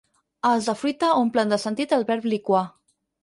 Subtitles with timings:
[0.51, 2.63] Els de fruita omplen de sentit el verb liquar.